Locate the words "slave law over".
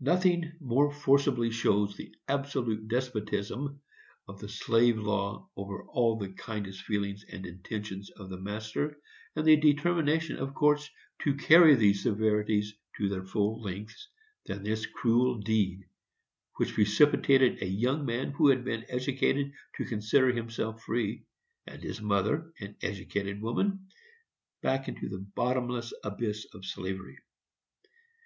4.46-5.82